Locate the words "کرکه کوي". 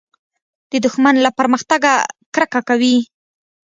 2.35-2.97